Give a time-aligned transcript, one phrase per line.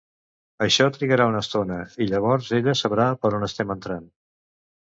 [0.67, 4.13] Això trigarà una estona i llavors ella sabrà per on estem entrant.